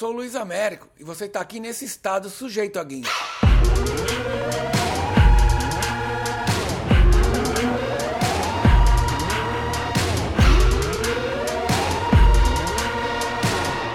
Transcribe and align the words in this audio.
sou 0.00 0.12
o 0.12 0.16
Luiz 0.16 0.34
Américo 0.34 0.88
e 0.98 1.04
você 1.04 1.26
está 1.26 1.42
aqui 1.42 1.60
nesse 1.60 1.84
estado 1.84 2.30
sujeito 2.30 2.78
a 2.78 2.84
guincho. 2.84 3.10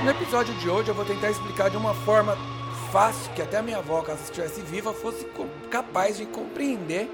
No 0.03 0.11
episódio 0.11 0.53
de 0.59 0.69
hoje 0.69 0.89
eu 0.89 0.93
vou 0.93 1.05
tentar 1.05 1.31
explicar 1.31 1.71
de 1.71 1.77
uma 1.77 1.95
forma 1.95 2.37
fácil 2.91 3.33
que 3.33 3.41
até 3.41 3.57
a 3.57 3.63
minha 3.63 3.79
avó, 3.79 4.03
caso 4.03 4.21
estivesse 4.25 4.61
viva, 4.61 4.93
fosse 4.93 5.25
capaz 5.71 6.17
de 6.17 6.27
compreender 6.27 7.09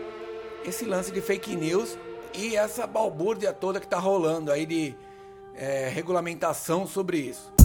esse 0.66 0.84
lance 0.84 1.14
de 1.14 1.22
fake 1.22 1.56
news 1.56 1.98
e 2.34 2.58
essa 2.58 2.86
balbúrdia 2.86 3.54
toda 3.54 3.80
que 3.80 3.86
está 3.86 4.00
rolando 4.00 4.52
aí 4.52 4.66
de 4.66 4.94
é, 5.56 5.88
regulamentação 5.88 6.86
sobre 6.86 7.20
isso. 7.20 7.61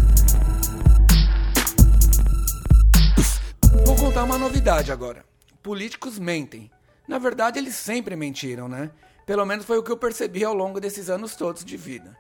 Vou 3.87 3.95
contar 3.95 4.25
uma 4.25 4.37
novidade 4.37 4.91
agora. 4.91 5.25
Políticos 5.63 6.19
mentem. 6.19 6.69
Na 7.07 7.21
verdade, 7.21 7.61
eles 7.61 7.77
sempre 7.77 8.17
mentiram, 8.17 8.69
né? 8.69 8.91
Pelo 9.25 9.47
menos 9.47 9.65
foi 9.65 9.79
o 9.79 9.83
que 9.83 9.93
eu 9.93 9.97
percebi 9.97 10.43
ao 10.45 10.53
longo 10.53 10.81
desses 10.81 11.09
anos 11.09 11.37
todos 11.37 11.65
de 11.65 11.77
vida. 11.77 12.19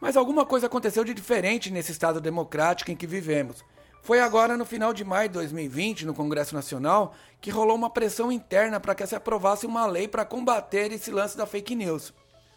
Mas 0.00 0.16
alguma 0.16 0.46
coisa 0.46 0.68
aconteceu 0.68 1.02
de 1.02 1.12
diferente 1.12 1.72
nesse 1.72 1.90
Estado 1.90 2.20
democrático 2.20 2.92
em 2.92 2.96
que 2.96 3.04
vivemos. 3.04 3.64
Foi 4.00 4.20
agora 4.20 4.56
no 4.56 4.64
final 4.64 4.92
de 4.92 5.02
maio 5.02 5.28
de 5.28 5.34
2020, 5.34 6.06
no 6.06 6.14
Congresso 6.14 6.54
Nacional, 6.54 7.16
que 7.40 7.50
rolou 7.50 7.74
uma 7.74 7.90
pressão 7.90 8.30
interna 8.30 8.78
para 8.78 8.94
que 8.94 9.04
se 9.08 9.16
aprovasse 9.16 9.66
uma 9.66 9.86
lei 9.86 10.06
para 10.06 10.24
combater 10.24 10.92
esse 10.92 11.10
lance 11.10 11.36
da 11.36 11.46
fake 11.46 11.74
news. 11.74 12.14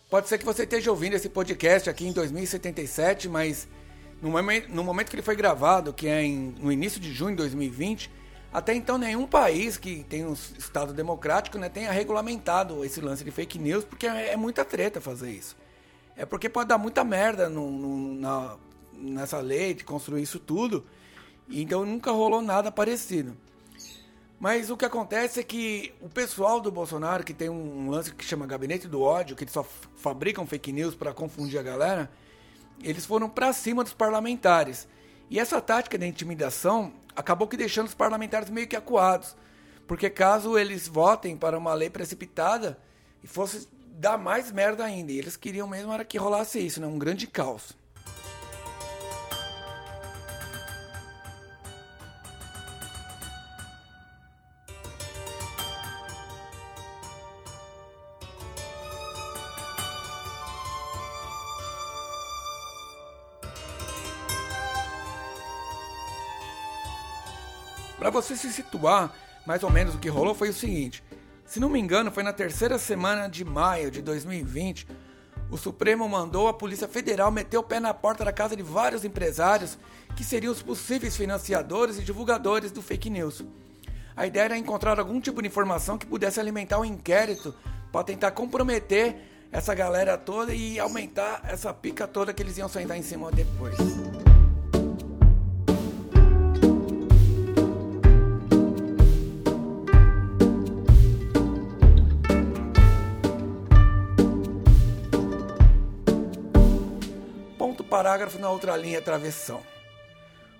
Pode 0.08 0.30
ser 0.30 0.38
que 0.38 0.46
você 0.46 0.66
esteja 0.66 0.92
ouvindo 0.92 1.16
esse 1.16 1.30
podcast 1.30 1.90
aqui 1.90 2.06
em 2.06 2.12
2077, 2.12 3.28
mas 3.28 3.68
no 4.22 4.30
momento, 4.30 5.10
que 5.10 5.16
ele 5.16 5.24
foi 5.24 5.36
gravado, 5.36 5.94
que 5.94 6.08
é 6.08 6.22
em, 6.22 6.54
no 6.60 6.72
início 6.72 7.00
de 7.00 7.12
junho 7.12 7.32
de 7.32 7.38
2020, 7.38 8.19
até 8.52 8.74
então 8.74 8.98
nenhum 8.98 9.28
país 9.28 9.78
que 9.78 10.04
tem 10.04 10.26
um 10.26 10.34
Estado 10.34 10.92
democrático 10.94 11.58
né, 11.58 11.70
tenha 11.70 11.92
regulamentado 11.92 12.84
esse 12.84 13.00
lance 13.00 13.24
de 13.24 13.30
fake 13.30 13.60
news, 13.60 13.84
porque 13.84 14.08
é, 14.08 14.34
é 14.34 14.36
muita 14.36 14.66
treta 14.66 15.00
fazer 15.00 15.32
isso. 15.32 15.56
É 16.16 16.26
porque 16.26 16.50
pode 16.50 16.68
dar 16.68 16.78
muita 16.78 17.04
merda 17.04 17.48
no, 17.48 17.70
no, 17.70 18.16
na, 18.16 18.58
nessa 18.94 19.40
lei 19.40 19.74
de 19.74 19.84
construir 19.84 20.24
isso 20.24 20.40
tudo. 20.40 20.86
Então 21.48 21.86
nunca 21.86 22.12
rolou 22.12 22.42
nada 22.42 22.72
parecido. 22.72 23.38
Mas 24.40 24.70
o 24.70 24.78
que 24.78 24.86
acontece 24.86 25.40
é 25.40 25.44
que 25.44 25.94
o 26.02 26.08
pessoal 26.08 26.62
do 26.62 26.72
Bolsonaro, 26.72 27.24
que 27.24 27.34
tem 27.34 27.50
um 27.50 27.90
lance 27.90 28.14
que 28.14 28.24
chama 28.24 28.48
Gabinete 28.48 28.88
do 28.88 29.02
Ódio, 29.02 29.36
que 29.36 29.44
eles 29.44 29.54
só 29.54 29.66
fabricam 29.98 30.46
fake 30.46 30.72
news 30.72 30.96
para 30.96 31.14
confundir 31.14 31.60
a 31.60 31.64
galera, 31.64 32.10
eles 32.82 33.06
foram 33.06 33.30
para 33.30 33.52
cima 33.52 33.84
dos 33.84 33.94
parlamentares. 33.94 34.88
E 35.30 35.40
essa 35.40 35.62
tática 35.62 35.98
de 35.98 36.08
intimidação 36.08 36.94
acabou 37.16 37.48
que 37.48 37.58
deixando 37.58 37.88
os 37.88 37.94
parlamentares 37.94 38.50
meio 38.50 38.68
que 38.68 38.76
acuados. 38.76 39.36
Porque 39.88 40.10
caso 40.10 40.58
eles 40.58 40.88
votem 40.88 41.38
para 41.38 41.58
uma 41.58 41.74
lei 41.74 41.90
precipitada 41.90 42.80
e 43.24 43.28
fosse 43.28 43.68
dar 44.00 44.18
mais 44.18 44.52
merda 44.52 44.86
ainda, 44.86 45.12
e 45.12 45.18
eles 45.18 45.36
queriam 45.36 45.68
mesmo 45.68 45.92
era 45.92 46.06
que 46.06 46.18
rolasse 46.18 46.58
isso, 46.58 46.80
né? 46.80 46.88
um 46.88 46.98
grande 46.98 47.28
caos. 47.28 47.78
Para 68.10 68.22
você 68.24 68.36
se 68.36 68.52
situar, 68.52 69.14
mais 69.46 69.62
ou 69.62 69.70
menos 69.70 69.94
o 69.94 70.00
que 70.00 70.10
rolou 70.10 70.34
foi 70.34 70.50
o 70.50 70.54
seguinte: 70.54 71.04
se 71.46 71.60
não 71.60 71.70
me 71.70 71.80
engano, 71.80 72.10
foi 72.10 72.24
na 72.24 72.34
terceira 72.34 72.80
semana 72.80 73.28
de 73.28 73.46
maio 73.46 73.92
de 73.92 74.02
2020, 74.02 74.88
o 75.52 75.56
Supremo 75.56 76.10
mandou 76.10 76.48
a 76.48 76.54
Polícia 76.56 76.88
Federal 76.88 77.32
meter 77.32 77.60
o 77.60 77.64
pé 77.64 77.80
na 77.80 77.94
porta 77.94 78.26
da 78.26 78.34
casa 78.34 78.56
de 78.56 78.64
vários 78.64 79.06
empresários 79.06 79.78
que 80.16 80.24
seriam 80.24 80.52
os 80.52 80.64
possíveis 80.64 81.16
financiadores 81.16 82.00
e 82.00 82.04
divulgadores 82.04 82.72
do 82.72 82.82
fake 82.82 83.12
news. 83.12 83.46
A 84.18 84.26
ideia 84.26 84.46
era 84.46 84.58
encontrar 84.58 84.98
algum 84.98 85.22
tipo 85.22 85.40
de 85.40 85.48
informação 85.48 85.96
que 85.96 86.08
pudesse 86.08 86.40
alimentar 86.40 86.80
o 86.80 86.82
um 86.82 86.86
inquérito 86.86 87.54
para 87.92 88.04
tentar 88.04 88.32
comprometer 88.32 89.18
essa 89.52 89.76
galera 89.76 90.18
toda 90.18 90.52
e 90.52 90.80
aumentar 90.80 91.44
essa 91.44 91.72
pica 91.72 92.08
toda 92.08 92.34
que 92.34 92.42
eles 92.42 92.58
iam 92.58 92.68
sentar 92.68 92.98
em 92.98 93.04
cima 93.04 93.32
depois. 93.32 93.78
Parágrafo 108.00 108.40
na 108.40 108.50
outra 108.50 108.78
linha 108.78 109.02
travessão. 109.02 109.62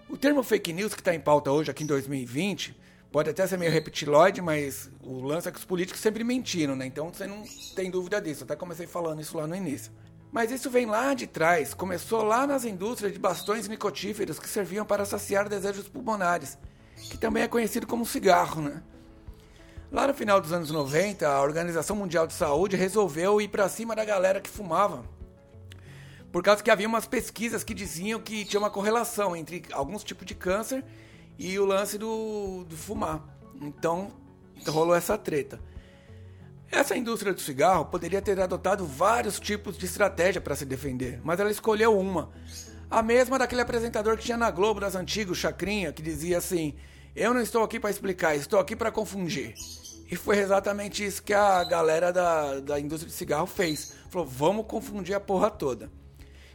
O 0.10 0.18
termo 0.18 0.44
fake 0.44 0.74
news 0.74 0.94
que 0.94 1.00
está 1.00 1.16
em 1.16 1.22
pauta 1.22 1.50
hoje, 1.50 1.72
aqui 1.72 1.86
em 1.86 1.88
2020, 1.88 2.78
pode 3.14 3.30
até 3.30 3.48
ser 3.48 3.58
meio 3.58 3.72
reptiloide, 3.72 4.42
mas 4.42 4.92
o 5.02 5.22
lance 5.22 5.48
é 5.48 5.52
que 5.52 5.58
os 5.58 5.64
políticos 5.64 6.02
sempre 6.02 6.22
mentiram, 6.26 6.76
né? 6.76 6.86
Então 6.86 7.14
você 7.14 7.26
não 7.26 7.42
tem 7.78 7.90
dúvida 7.90 8.20
disso. 8.20 8.44
até 8.44 8.58
comecei 8.58 8.86
falando 8.86 9.22
isso 9.22 9.38
lá 9.38 9.48
no 9.48 9.56
início. 9.56 9.90
Mas 10.34 10.52
isso 10.52 10.70
vem 10.70 10.86
lá 10.86 11.14
de 11.14 11.28
trás, 11.28 11.74
começou 11.74 12.24
lá 12.24 12.46
nas 12.46 12.66
indústrias 12.66 13.14
de 13.14 13.20
bastões 13.20 13.70
nicotíferos 13.70 14.38
que 14.38 14.50
serviam 14.50 14.86
para 14.86 15.06
saciar 15.06 15.48
desejos 15.48 15.88
pulmonares, 15.88 16.58
que 17.10 17.18
também 17.18 17.44
é 17.44 17.48
conhecido 17.48 17.88
como 17.88 18.06
cigarro, 18.06 18.62
né? 18.62 18.84
Lá 19.90 20.06
no 20.06 20.14
final 20.14 20.42
dos 20.42 20.52
anos 20.52 20.72
90, 20.72 21.26
a 21.26 21.42
Organização 21.42 21.96
Mundial 21.96 22.28
de 22.28 22.34
Saúde 22.34 22.76
resolveu 22.76 23.40
ir 23.40 23.48
para 23.48 23.70
cima 23.70 23.96
da 23.96 24.04
galera 24.04 24.42
que 24.42 24.50
fumava 24.50 25.06
por 26.32 26.44
causa 26.44 26.64
que 26.64 26.70
havia 26.70 26.88
umas 26.88 27.08
pesquisas 27.08 27.64
que 27.64 27.74
diziam 27.74 28.20
que 28.20 28.46
tinha 28.46 28.60
uma 28.60 28.70
correlação 28.70 29.36
entre 29.36 29.64
alguns 29.72 30.04
tipos 30.04 30.26
de 30.26 30.36
câncer 30.36 30.84
e 31.38 31.58
o 31.58 31.66
lance 31.66 31.98
do, 31.98 32.66
do 32.66 32.78
fumar. 32.78 33.24
Então 33.62 34.12
rolou 34.68 34.96
essa 34.96 35.18
treta. 35.18 35.60
Essa 36.72 36.96
indústria 36.96 37.34
do 37.34 37.42
cigarro 37.42 37.86
poderia 37.86 38.22
ter 38.22 38.40
adotado 38.40 38.86
vários 38.86 39.40
tipos 39.40 39.76
de 39.76 39.86
estratégia 39.86 40.40
para 40.40 40.56
se 40.56 40.66
defender, 40.66 41.20
mas 41.24 41.40
ela 41.40 41.50
escolheu 41.50 41.98
uma. 41.98 42.30
A 42.92 43.02
mesma 43.02 43.40
daquele 43.40 43.62
apresentador 43.62 44.18
que 44.18 44.24
tinha 44.24 44.38
na 44.38 44.52
Globo 44.52 44.80
das 44.80 44.96
antigas, 44.96 45.38
Chacrinha, 45.38 45.92
que 45.92 46.02
dizia 46.02 46.38
assim: 46.38 46.76
Eu 47.16 47.34
não 47.34 47.42
estou 47.42 47.64
aqui 47.64 47.80
para 47.80 47.90
explicar, 47.90 48.36
estou 48.36 48.60
aqui 48.60 48.76
para 48.76 48.92
confundir. 48.92 49.56
E 50.12 50.16
foi 50.16 50.40
exatamente 50.40 51.04
isso 51.04 51.22
que 51.24 51.34
a 51.34 51.64
galera 51.64 52.12
da, 52.12 52.60
da 52.60 52.80
indústria 52.80 53.10
de 53.10 53.16
cigarro 53.16 53.48
fez. 53.48 53.96
Falou: 54.10 54.28
Vamos 54.28 54.66
confundir 54.68 55.16
a 55.16 55.20
porra 55.20 55.50
toda. 55.50 55.92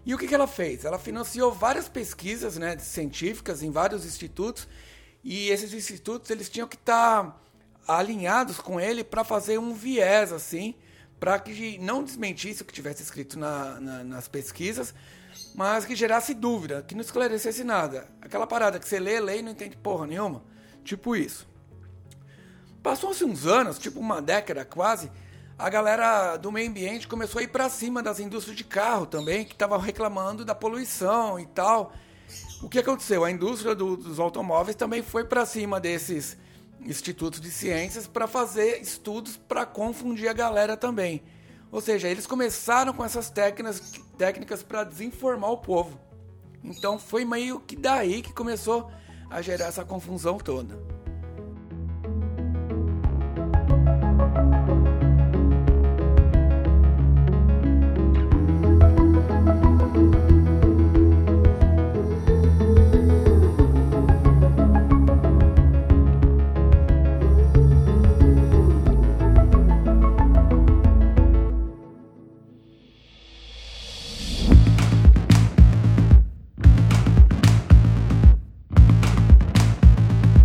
E 0.07 0.15
o 0.15 0.19
que, 0.19 0.27
que 0.27 0.35
ela 0.35 0.47
fez? 0.47 0.85
Ela 0.85 0.99
financiou 0.99 1.53
várias 1.53 1.89
pesquisas 1.89 2.57
né, 2.57 2.77
científicas 2.79 3.63
em 3.63 3.71
vários 3.71 4.05
institutos 4.05 4.69
e 5.23 5.49
esses 5.49 5.73
institutos 5.73 6.31
eles 6.31 6.51
tinham 6.51 6.69
que 6.69 6.77
estar 6.77 7.25
tá 7.25 7.41
alinhados 7.89 8.59
com 8.59 8.79
ele 8.79 9.03
para 9.03 9.25
fazer 9.25 9.59
um 9.59 9.73
viés 9.73 10.33
assim, 10.33 10.75
para 11.19 11.39
que 11.39 11.79
não 11.79 12.05
desmentisse 12.05 12.63
o 12.63 12.65
que 12.65 12.73
tivesse 12.73 13.03
escrito 13.03 13.39
na, 13.39 13.81
na, 13.81 14.05
nas 14.05 14.29
pesquisas, 14.29 14.95
mas 15.55 15.87
que 15.87 15.97
gerasse 15.97 16.35
dúvida, 16.35 16.83
que 16.83 16.95
não 16.95 17.01
esclarecesse 17.01 17.65
nada. 17.65 18.07
Aquela 18.21 18.47
parada 18.47 18.79
que 18.79 18.87
você 18.87 19.01
lê, 19.01 19.19
lê 19.21 19.39
e 19.39 19.43
não 19.43 19.53
entende 19.53 19.77
porra 19.77 20.07
nenhuma. 20.07 20.43
Tipo 20.85 21.17
isso. 21.17 21.49
Passou-se 22.83 23.25
uns 23.25 23.47
anos, 23.47 23.79
tipo 23.79 23.99
uma 23.99 24.21
década 24.21 24.67
quase, 24.67 25.11
a 25.59 25.71
galera 25.71 26.37
do 26.37 26.51
meio 26.51 26.69
ambiente 26.69 27.07
começou 27.07 27.41
a 27.41 27.43
ir 27.45 27.49
para 27.49 27.69
cima 27.69 28.03
das 28.03 28.19
indústrias 28.19 28.57
de 28.57 28.65
carro 28.65 29.07
também, 29.07 29.45
que 29.45 29.53
estavam 29.53 29.79
reclamando 29.79 30.45
da 30.45 30.55
poluição 30.55 31.39
e 31.39 31.47
tal. 31.47 31.93
O 32.63 32.69
que 32.69 32.79
aconteceu? 32.79 33.25
A 33.25 33.31
indústria 33.31 33.75
do, 33.75 33.97
dos 33.97 34.19
automóveis 34.19 34.77
também 34.77 35.03
foi 35.03 35.25
para 35.25 35.47
cima 35.47 35.81
desses 35.81 36.37
institutos 36.81 37.41
de 37.41 37.51
ciências 37.51 38.07
para 38.07 38.27
fazer 38.27 38.81
estudos 38.81 39.37
para 39.37 39.65
confundir 39.65 40.29
a 40.29 40.33
galera 40.33 40.77
também. 40.77 41.23
Ou 41.71 41.81
seja, 41.81 42.09
eles 42.09 42.27
começaram 42.27 42.93
com 42.93 43.05
essas 43.05 43.31
técnicas, 43.31 43.93
técnicas 44.19 44.63
para 44.63 44.85
desinformar 44.85 45.51
o 45.51 45.59
povo. 45.59 45.99
Então 46.63 46.99
foi 46.99 47.25
meio 47.25 47.61
que 47.61 47.77
daí 47.77 48.23
que 48.23 48.33
começou 48.33 48.91
a 49.31 49.41
gerar 49.41 49.67
essa 49.67 49.85
confusão 49.85 50.39
toda. 50.39 50.94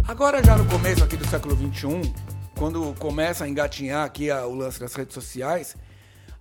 Agora 0.09 0.43
já 0.43 0.57
no 0.57 0.67
começo 0.67 1.03
aqui 1.03 1.15
do 1.15 1.27
século 1.27 1.55
XXI, 1.55 2.11
quando 2.57 2.95
começa 2.95 3.43
a 3.43 3.47
engatinhar 3.47 4.03
aqui 4.03 4.31
a, 4.31 4.43
o 4.47 4.55
lance 4.55 4.79
das 4.79 4.95
redes 4.95 5.13
sociais, 5.13 5.75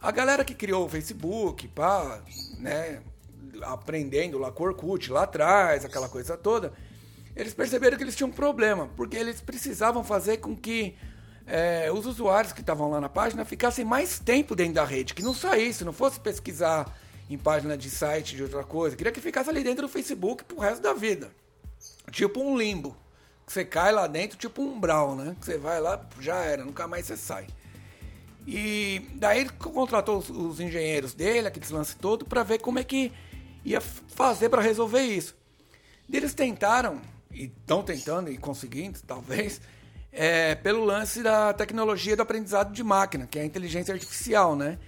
a 0.00 0.10
galera 0.10 0.42
que 0.42 0.54
criou 0.54 0.86
o 0.86 0.88
Facebook, 0.88 1.68
pá, 1.68 2.22
né, 2.58 3.02
aprendendo 3.60 4.38
lá 4.38 4.50
com 4.50 4.64
Orkut, 4.64 5.12
lá 5.12 5.24
atrás, 5.24 5.84
aquela 5.84 6.08
coisa 6.08 6.34
toda, 6.34 6.72
eles 7.36 7.52
perceberam 7.52 7.98
que 7.98 8.02
eles 8.02 8.16
tinham 8.16 8.30
um 8.30 8.32
problema, 8.32 8.88
porque 8.96 9.18
eles 9.18 9.42
precisavam 9.42 10.02
fazer 10.02 10.38
com 10.38 10.56
que 10.56 10.96
é, 11.46 11.92
os 11.92 12.06
usuários 12.06 12.54
que 12.54 12.62
estavam 12.62 12.88
lá 12.90 13.02
na 13.02 13.10
página 13.10 13.44
ficassem 13.44 13.84
mais 13.84 14.18
tempo 14.18 14.56
dentro 14.56 14.76
da 14.76 14.84
rede, 14.86 15.12
que 15.12 15.22
não 15.22 15.34
saísse, 15.34 15.84
não 15.84 15.92
fosse 15.92 16.18
pesquisar 16.18 16.98
em 17.28 17.36
página 17.36 17.76
de 17.76 17.90
site 17.90 18.34
de 18.34 18.42
outra 18.42 18.64
coisa, 18.64 18.96
queria 18.96 19.12
que 19.12 19.20
ficasse 19.20 19.50
ali 19.50 19.62
dentro 19.62 19.82
do 19.82 19.92
Facebook 19.92 20.42
pro 20.44 20.58
resto 20.58 20.80
da 20.80 20.94
vida. 20.94 21.30
Tipo 22.10 22.40
um 22.40 22.56
limbo. 22.56 22.96
Que 23.48 23.54
você 23.54 23.64
cai 23.64 23.90
lá 23.90 24.06
dentro, 24.06 24.36
tipo 24.36 24.60
um 24.60 24.74
umbral, 24.74 25.16
né? 25.16 25.34
Que 25.40 25.46
você 25.46 25.56
vai 25.56 25.80
lá, 25.80 25.98
já 26.20 26.36
era, 26.44 26.66
nunca 26.66 26.86
mais 26.86 27.06
você 27.06 27.16
sai. 27.16 27.46
E 28.46 29.08
daí 29.14 29.40
ele 29.40 29.48
contratou 29.48 30.18
os, 30.18 30.28
os 30.28 30.60
engenheiros 30.60 31.14
dele, 31.14 31.48
aqueles 31.48 31.70
lances 31.70 31.94
todo, 31.94 32.26
para 32.26 32.42
ver 32.42 32.58
como 32.58 32.78
é 32.78 32.84
que 32.84 33.10
ia 33.64 33.80
fazer 33.80 34.50
para 34.50 34.60
resolver 34.60 35.00
isso. 35.00 35.34
E 36.06 36.14
eles 36.14 36.34
tentaram, 36.34 37.00
e 37.32 37.44
estão 37.44 37.82
tentando 37.82 38.30
e 38.30 38.36
conseguindo, 38.36 38.98
talvez, 39.06 39.62
é, 40.12 40.54
pelo 40.54 40.84
lance 40.84 41.22
da 41.22 41.54
tecnologia 41.54 42.14
do 42.14 42.20
aprendizado 42.20 42.70
de 42.70 42.84
máquina, 42.84 43.26
que 43.26 43.38
é 43.38 43.42
a 43.42 43.46
inteligência 43.46 43.94
artificial, 43.94 44.54
né? 44.54 44.78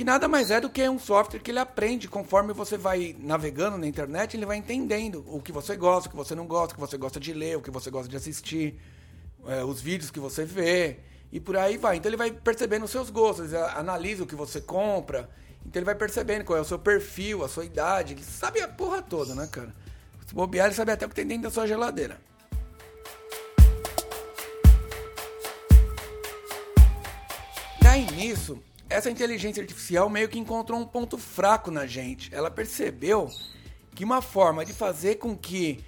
Que 0.00 0.04
nada 0.04 0.26
mais 0.26 0.50
é 0.50 0.58
do 0.58 0.70
que 0.70 0.88
um 0.88 0.98
software 0.98 1.40
que 1.40 1.50
ele 1.50 1.58
aprende 1.58 2.08
conforme 2.08 2.54
você 2.54 2.78
vai 2.78 3.14
navegando 3.18 3.76
na 3.76 3.86
internet, 3.86 4.34
ele 4.34 4.46
vai 4.46 4.56
entendendo 4.56 5.22
o 5.28 5.42
que 5.42 5.52
você 5.52 5.76
gosta, 5.76 6.08
o 6.08 6.10
que 6.10 6.16
você 6.16 6.34
não 6.34 6.46
gosta, 6.46 6.72
o 6.72 6.74
que 6.74 6.80
você 6.80 6.96
gosta 6.96 7.20
de 7.20 7.34
ler, 7.34 7.58
o 7.58 7.60
que 7.60 7.70
você 7.70 7.90
gosta 7.90 8.08
de 8.08 8.16
assistir, 8.16 8.80
é, 9.46 9.62
os 9.62 9.82
vídeos 9.82 10.10
que 10.10 10.18
você 10.18 10.42
vê 10.42 11.00
e 11.30 11.38
por 11.38 11.54
aí 11.54 11.76
vai. 11.76 11.98
Então 11.98 12.08
ele 12.08 12.16
vai 12.16 12.32
percebendo 12.32 12.86
os 12.86 12.90
seus 12.90 13.10
gostos, 13.10 13.52
analisa 13.52 14.24
o 14.24 14.26
que 14.26 14.34
você 14.34 14.58
compra. 14.58 15.28
Então 15.66 15.78
ele 15.78 15.84
vai 15.84 15.94
percebendo 15.94 16.46
qual 16.46 16.56
é 16.56 16.62
o 16.62 16.64
seu 16.64 16.78
perfil, 16.78 17.44
a 17.44 17.48
sua 17.50 17.66
idade. 17.66 18.14
Ele 18.14 18.24
sabe 18.24 18.62
a 18.62 18.68
porra 18.68 19.02
toda, 19.02 19.34
né, 19.34 19.46
cara? 19.52 19.74
Se 20.26 20.34
bobear, 20.34 20.68
ele 20.68 20.74
sabe 20.74 20.92
até 20.92 21.04
o 21.04 21.10
que 21.10 21.14
tem 21.14 21.26
dentro 21.26 21.42
da 21.42 21.50
sua 21.50 21.66
geladeira. 21.66 22.18
Daí 27.82 28.10
nisso, 28.12 28.62
essa 28.90 29.08
inteligência 29.08 29.62
artificial 29.62 30.10
meio 30.10 30.28
que 30.28 30.38
encontrou 30.38 30.78
um 30.78 30.84
ponto 30.84 31.16
fraco 31.16 31.70
na 31.70 31.86
gente. 31.86 32.34
Ela 32.34 32.50
percebeu 32.50 33.30
que 33.94 34.04
uma 34.04 34.20
forma 34.20 34.64
de 34.64 34.72
fazer 34.72 35.14
com 35.14 35.36
que 35.36 35.82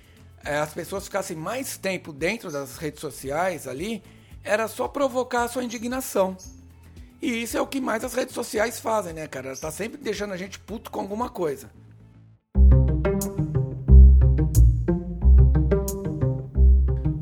é, 0.45 0.57
as 0.57 0.73
pessoas 0.73 1.05
ficassem 1.05 1.37
mais 1.37 1.77
tempo 1.77 2.13
dentro 2.13 2.51
das 2.51 2.77
redes 2.77 3.01
sociais 3.01 3.67
ali 3.67 4.03
era 4.45 4.69
só 4.69 4.87
provocar 4.87 5.43
a 5.43 5.49
sua 5.49 5.65
indignação. 5.65 6.37
E 7.21 7.43
isso 7.43 7.57
é 7.57 7.61
o 7.61 7.67
que 7.67 7.81
mais 7.81 8.05
as 8.05 8.15
redes 8.15 8.35
sociais 8.35 8.79
fazem, 8.79 9.13
né, 9.13 9.27
cara? 9.27 9.49
Ela 9.49 9.57
tá 9.57 9.71
sempre 9.71 10.01
deixando 10.01 10.33
a 10.33 10.37
gente 10.37 10.59
puto 10.59 10.91
com 10.91 11.01
alguma 11.01 11.29
coisa. 11.29 11.71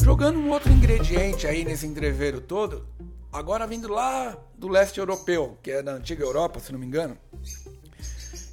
Jogando 0.03 0.39
um 0.39 0.51
outro 0.51 0.71
ingrediente 0.71 1.47
aí 1.47 1.65
nesse 1.65 1.87
entreveiro 1.87 2.41
todo, 2.41 2.87
agora 3.33 3.67
vindo 3.67 3.89
lá 3.89 4.37
do 4.55 4.69
leste 4.69 4.99
europeu, 4.99 5.59
que 5.63 5.71
é 5.71 5.83
da 5.83 5.93
antiga 5.93 6.25
Europa, 6.25 6.61
se 6.61 6.73
não 6.73 6.79
me 6.79 6.87
engano, 6.87 7.17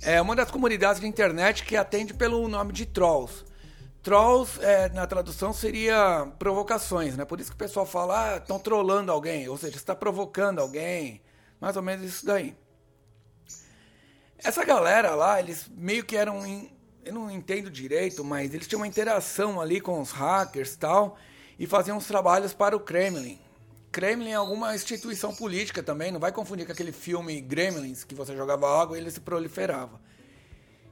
é 0.02 0.22
uma 0.22 0.36
das 0.36 0.52
comunidades 0.52 1.02
de 1.02 1.08
internet 1.08 1.64
que 1.64 1.76
atende 1.76 2.14
pelo 2.14 2.48
nome 2.48 2.72
de 2.72 2.86
Trolls. 2.86 3.44
Trolls, 4.02 4.58
é, 4.64 4.88
na 4.90 5.06
tradução, 5.06 5.52
seria 5.52 6.32
provocações, 6.40 7.18
né? 7.18 7.26
Por 7.26 7.42
isso 7.42 7.50
que 7.50 7.56
o 7.56 7.60
pessoal 7.60 7.86
fala, 7.86 8.36
ah, 8.36 8.38
estão 8.38 8.58
trollando 8.58 9.12
alguém, 9.12 9.50
ou 9.50 9.58
seja, 9.58 9.76
está 9.76 9.94
provocando 9.94 10.60
alguém, 10.60 11.22
mais 11.60 11.76
ou 11.76 11.82
menos 11.82 12.06
isso 12.06 12.26
daí. 12.26 12.56
Essa 14.38 14.64
galera 14.64 15.14
lá, 15.16 15.40
eles 15.40 15.70
meio 15.76 16.06
que 16.06 16.16
eram, 16.16 16.42
eu 17.04 17.14
não 17.14 17.30
entendo 17.30 17.70
direito, 17.70 18.24
mas 18.24 18.54
eles 18.54 18.68
tinham 18.68 18.80
uma 18.80 18.88
interação 18.88 19.60
ali 19.60 19.82
com 19.82 20.00
os 20.00 20.12
hackers 20.12 20.76
e 20.76 20.78
tal, 20.78 21.18
e 21.60 21.66
faziam 21.68 21.98
uns 21.98 22.08
trabalhos 22.08 22.54
para 22.54 22.78
o 22.78 22.80
Kremlin. 22.80 23.42
Kremlin 23.98 24.30
é 24.30 24.36
alguma 24.36 24.76
instituição 24.76 25.34
política 25.34 25.82
também, 25.82 26.12
não 26.12 26.20
vai 26.20 26.32
confundir 26.32 26.68
com 26.68 26.72
aquele 26.72 26.92
filme 26.92 27.42
Gremlins, 27.42 28.04
que 28.04 28.14
você 28.14 28.38
jogava 28.38 28.80
água 28.80 28.96
e 28.96 29.02
ele 29.02 29.10
se 29.10 29.20
proliferava. 29.20 30.00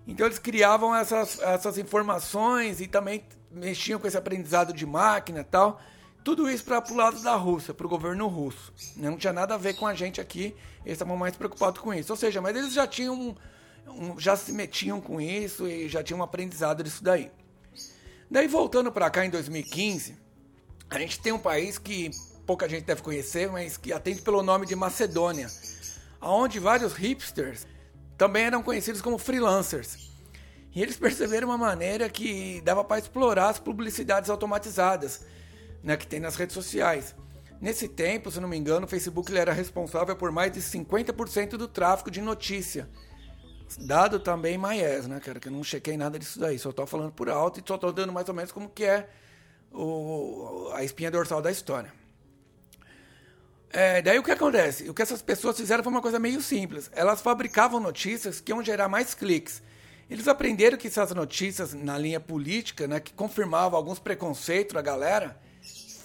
Então 0.07 0.25
eles 0.25 0.39
criavam 0.39 0.95
essas, 0.95 1.39
essas 1.39 1.77
informações 1.77 2.81
e 2.81 2.87
também 2.87 3.23
mexiam 3.51 3.99
com 3.99 4.07
esse 4.07 4.17
aprendizado 4.17 4.73
de 4.73 4.87
máquina 4.87 5.41
e 5.41 5.43
tal. 5.43 5.79
Tudo 6.23 6.49
isso 6.49 6.63
para 6.63 6.83
o 6.83 6.95
lado 6.95 7.21
da 7.21 7.35
Rússia, 7.35 7.75
para 7.75 7.85
o 7.85 7.89
governo 7.89 8.25
russo. 8.25 8.73
Não 8.95 9.15
tinha 9.17 9.31
nada 9.31 9.53
a 9.53 9.57
ver 9.57 9.75
com 9.75 9.85
a 9.85 9.93
gente 9.93 10.19
aqui, 10.19 10.55
eles 10.83 10.93
estavam 10.93 11.15
mais 11.15 11.35
preocupados 11.35 11.79
com 11.79 11.93
isso. 11.93 12.11
Ou 12.11 12.17
seja, 12.17 12.41
mas 12.41 12.57
eles 12.57 12.73
já 12.73 12.87
tinham, 12.87 13.35
um, 13.87 14.19
já 14.19 14.35
se 14.35 14.51
metiam 14.51 14.99
com 14.99 15.21
isso 15.21 15.67
e 15.67 15.87
já 15.87 16.01
tinham 16.01 16.21
um 16.21 16.23
aprendizado 16.23 16.83
disso 16.83 17.03
daí. 17.03 17.31
Daí 18.31 18.47
voltando 18.47 18.91
para 18.91 19.11
cá 19.11 19.23
em 19.23 19.29
2015, 19.29 20.17
a 20.89 20.97
gente 20.97 21.19
tem 21.19 21.31
um 21.31 21.37
país 21.37 21.77
que 21.77 22.09
pouca 22.45 22.69
gente 22.69 22.85
deve 22.85 23.01
conhecer, 23.01 23.49
mas 23.49 23.77
que 23.77 23.91
atende 23.91 24.21
pelo 24.21 24.43
nome 24.43 24.65
de 24.65 24.75
Macedônia, 24.75 25.49
aonde 26.21 26.59
vários 26.59 26.93
hipsters 26.93 27.65
também 28.17 28.45
eram 28.45 28.63
conhecidos 28.63 29.01
como 29.01 29.17
freelancers. 29.17 30.09
E 30.73 30.81
eles 30.81 30.97
perceberam 30.97 31.47
uma 31.47 31.57
maneira 31.57 32.09
que 32.09 32.61
dava 32.61 32.83
para 32.83 32.99
explorar 32.99 33.49
as 33.49 33.59
publicidades 33.59 34.29
automatizadas 34.29 35.25
né, 35.81 35.95
que 35.95 36.05
tem 36.05 36.19
nas 36.19 36.35
redes 36.35 36.53
sociais. 36.53 37.15
Nesse 37.61 37.87
tempo, 37.87 38.29
se 38.29 38.39
não 38.39 38.49
me 38.49 38.57
engano, 38.57 38.85
o 38.85 38.89
Facebook 38.89 39.35
era 39.35 39.53
responsável 39.53 40.15
por 40.15 40.31
mais 40.31 40.51
de 40.51 40.59
50% 40.59 41.51
do 41.51 41.67
tráfego 41.67 42.11
de 42.11 42.21
notícia. 42.21 42.89
Dado 43.79 44.19
também 44.19 44.57
Maies, 44.57 45.07
né, 45.07 45.19
cara? 45.19 45.39
Que 45.39 45.47
eu 45.47 45.51
não 45.51 45.63
chequei 45.63 45.97
nada 45.97 46.19
disso 46.19 46.39
daí, 46.39 46.59
só 46.59 46.69
estou 46.69 46.85
falando 46.85 47.11
por 47.11 47.29
alto 47.29 47.59
e 47.59 47.63
só 47.65 47.75
estou 47.75 47.91
dando 47.91 48.11
mais 48.11 48.27
ou 48.27 48.35
menos 48.35 48.51
como 48.51 48.69
que 48.69 48.83
é 48.83 49.09
o, 49.71 50.69
a 50.73 50.83
espinha 50.83 51.09
dorsal 51.09 51.41
da 51.41 51.51
história. 51.51 51.91
É, 53.77 54.01
daí 54.01 54.17
o 54.17 54.23
que 54.23 54.31
acontece? 54.31 54.89
O 54.89 54.93
que 54.93 55.01
essas 55.01 55.21
pessoas 55.21 55.57
fizeram 55.57 55.83
foi 55.83 55.91
uma 55.91 56.01
coisa 56.01 56.17
meio 56.17 56.41
simples. 56.41 56.89
Elas 56.93 57.21
fabricavam 57.21 57.77
notícias 57.77 58.39
que 58.39 58.53
iam 58.53 58.63
gerar 58.63 58.87
mais 58.87 59.13
cliques. 59.13 59.61
Eles 60.09 60.29
aprenderam 60.29 60.77
que 60.77 60.87
essas 60.87 61.11
notícias 61.11 61.73
na 61.73 61.97
linha 61.97 62.21
política, 62.21 62.87
né, 62.87 63.01
que 63.01 63.11
confirmavam 63.11 63.77
alguns 63.77 63.99
preconceitos 63.99 64.73
da 64.73 64.81
galera, 64.81 65.37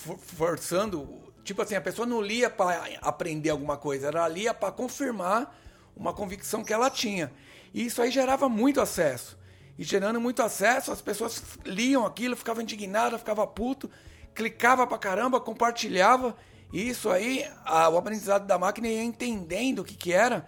for 0.00 0.18
forçando, 0.18 1.22
tipo 1.44 1.62
assim, 1.62 1.76
a 1.76 1.80
pessoa 1.80 2.04
não 2.04 2.20
lia 2.20 2.50
para 2.50 2.88
aprender 3.02 3.50
alguma 3.50 3.76
coisa, 3.76 4.08
ela 4.08 4.26
lia 4.26 4.52
para 4.52 4.72
confirmar 4.72 5.56
uma 5.94 6.12
convicção 6.12 6.64
que 6.64 6.72
ela 6.72 6.90
tinha. 6.90 7.32
E 7.72 7.86
isso 7.86 8.02
aí 8.02 8.10
gerava 8.10 8.48
muito 8.48 8.80
acesso. 8.80 9.38
E 9.78 9.84
gerando 9.84 10.20
muito 10.20 10.42
acesso, 10.42 10.90
as 10.90 11.00
pessoas 11.00 11.40
liam 11.64 12.04
aquilo, 12.04 12.34
ficavam 12.34 12.64
indignadas, 12.64 13.20
ficavam 13.20 13.46
puto, 13.46 13.88
clicava 14.34 14.88
pra 14.88 14.98
caramba, 14.98 15.38
compartilhava 15.38 16.36
isso 16.72 17.10
aí, 17.10 17.44
a, 17.64 17.88
o 17.88 17.98
aprendizado 17.98 18.46
da 18.46 18.58
máquina 18.58 18.88
ia 18.88 19.02
entendendo 19.02 19.80
o 19.80 19.84
que, 19.84 19.96
que 19.96 20.12
era 20.12 20.46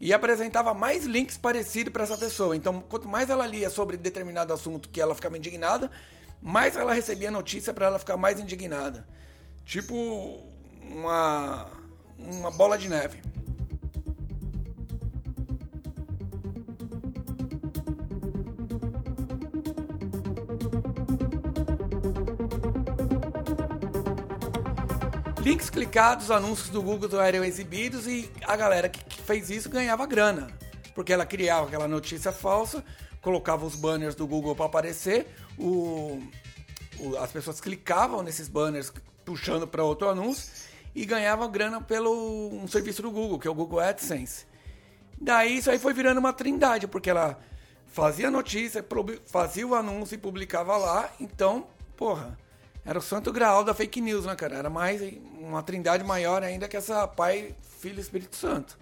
e 0.00 0.12
apresentava 0.12 0.74
mais 0.74 1.04
links 1.04 1.36
parecidos 1.36 1.92
para 1.92 2.04
essa 2.04 2.16
pessoa. 2.16 2.56
Então, 2.56 2.80
quanto 2.80 3.08
mais 3.08 3.30
ela 3.30 3.46
lia 3.46 3.70
sobre 3.70 3.96
determinado 3.96 4.52
assunto 4.52 4.88
que 4.88 5.00
ela 5.00 5.14
ficava 5.14 5.36
indignada, 5.36 5.90
mais 6.40 6.76
ela 6.76 6.92
recebia 6.92 7.30
notícia 7.30 7.72
para 7.72 7.86
ela 7.86 7.98
ficar 7.98 8.16
mais 8.16 8.38
indignada. 8.38 9.06
Tipo 9.64 9.94
uma, 10.82 11.66
uma 12.18 12.50
bola 12.50 12.76
de 12.76 12.88
neve. 12.88 13.22
Links 25.44 25.68
clicados, 25.68 26.30
anúncios 26.30 26.70
do 26.70 26.80
Google 26.80 27.20
eram 27.20 27.44
exibidos 27.44 28.06
e 28.06 28.30
a 28.46 28.56
galera 28.56 28.88
que 28.88 29.20
fez 29.20 29.50
isso 29.50 29.68
ganhava 29.68 30.06
grana. 30.06 30.48
Porque 30.94 31.12
ela 31.12 31.26
criava 31.26 31.66
aquela 31.66 31.86
notícia 31.86 32.32
falsa, 32.32 32.82
colocava 33.20 33.66
os 33.66 33.76
banners 33.76 34.14
do 34.14 34.26
Google 34.26 34.56
para 34.56 34.64
aparecer, 34.64 35.26
o, 35.58 36.18
o, 36.98 37.16
as 37.18 37.30
pessoas 37.30 37.60
clicavam 37.60 38.22
nesses 38.22 38.48
banners 38.48 38.90
puxando 39.22 39.66
para 39.66 39.84
outro 39.84 40.08
anúncio 40.08 40.50
e 40.94 41.04
ganhavam 41.04 41.50
grana 41.50 41.78
pelo 41.78 42.48
um 42.50 42.66
serviço 42.66 43.02
do 43.02 43.10
Google, 43.10 43.38
que 43.38 43.46
é 43.46 43.50
o 43.50 43.54
Google 43.54 43.80
AdSense. 43.80 44.46
Daí 45.20 45.58
isso 45.58 45.70
aí 45.70 45.78
foi 45.78 45.92
virando 45.92 46.20
uma 46.20 46.32
trindade, 46.32 46.88
porque 46.88 47.10
ela 47.10 47.38
fazia 47.88 48.30
notícia, 48.30 48.82
fazia 49.26 49.66
o 49.66 49.74
anúncio 49.74 50.14
e 50.14 50.18
publicava 50.18 50.74
lá, 50.78 51.10
então, 51.20 51.66
porra, 51.98 52.38
era 52.84 52.98
o 52.98 53.02
santo 53.02 53.32
graal 53.32 53.64
da 53.64 53.72
fake 53.72 54.00
news, 54.00 54.26
né, 54.26 54.34
cara? 54.36 54.56
Era 54.56 54.70
mais 54.70 55.00
uma 55.40 55.62
trindade 55.62 56.04
maior 56.04 56.42
ainda 56.42 56.68
que 56.68 56.76
essa 56.76 57.08
Pai, 57.08 57.54
Filho 57.80 57.98
e 57.98 58.00
Espírito 58.00 58.36
Santo. 58.36 58.76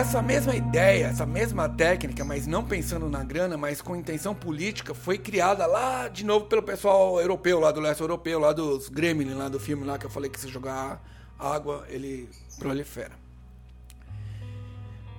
Essa 0.00 0.22
mesma 0.22 0.56
ideia, 0.56 1.08
essa 1.08 1.26
mesma 1.26 1.68
técnica, 1.68 2.24
mas 2.24 2.46
não 2.46 2.64
pensando 2.64 3.06
na 3.06 3.22
grana, 3.22 3.58
mas 3.58 3.82
com 3.82 3.94
intenção 3.94 4.34
política, 4.34 4.94
foi 4.94 5.18
criada 5.18 5.66
lá 5.66 6.08
de 6.08 6.24
novo 6.24 6.46
pelo 6.46 6.62
pessoal 6.62 7.20
europeu, 7.20 7.60
lá 7.60 7.70
do 7.70 7.80
leste 7.80 8.00
europeu, 8.00 8.38
lá 8.40 8.50
dos 8.54 8.88
Gremlin, 8.88 9.34
lá 9.34 9.50
do 9.50 9.60
filme 9.60 9.84
lá 9.84 9.98
que 9.98 10.06
eu 10.06 10.10
falei 10.10 10.30
que 10.30 10.40
se 10.40 10.48
jogar 10.48 11.04
água, 11.38 11.84
ele 11.90 12.30
prolifera. 12.58 13.12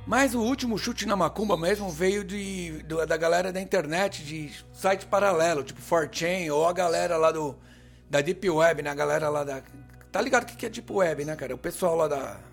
Mas 0.08 0.34
o 0.34 0.42
último 0.42 0.80
chute 0.80 1.06
na 1.06 1.16
macumba 1.16 1.56
mesmo 1.56 1.88
veio 1.88 2.24
de, 2.24 2.82
do, 2.88 3.06
da 3.06 3.18
galera 3.18 3.54
da 3.54 3.62
internet, 3.62 4.24
de 4.24 4.52
site 4.74 5.06
paralelo, 5.06 5.64
tipo 5.64 5.80
4chan, 5.80 6.52
ou 6.52 6.68
a 6.68 6.74
galera 6.74 7.18
lá 7.18 7.32
do 7.32 7.56
da 8.10 8.20
Deep 8.20 8.50
Web, 8.50 8.82
né? 8.82 8.90
A 8.90 8.96
galera 8.96 9.30
lá 9.30 9.44
da... 9.44 9.62
Tá 10.12 10.20
ligado 10.20 10.42
o 10.42 10.46
que 10.48 10.66
é 10.66 10.70
Deep 10.70 10.92
Web, 10.92 11.24
né, 11.24 11.36
cara? 11.36 11.54
O 11.54 11.58
pessoal 11.58 11.96
lá 11.96 12.08
da 12.08 12.51